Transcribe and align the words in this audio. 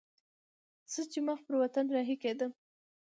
زه 0.93 1.01
چې 1.11 1.19
مخ 1.27 1.39
پر 1.45 1.53
وطن 1.61 1.85
رهي 1.95 2.15
کېدم. 2.23 2.51